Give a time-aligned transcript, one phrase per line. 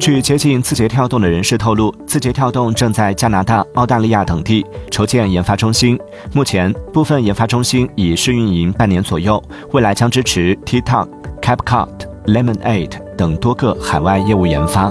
[0.00, 5.98] 据接近字节跳动的人士透露字节跳动正在加拿大澳大利亚等地筹建研发中心。
[6.32, 9.40] 目前部分研发中心已试运营半年左右
[9.72, 11.06] 未来将支持 tiktok
[11.42, 11.86] capcut
[12.24, 14.90] lemonade 等多个海外业务研发。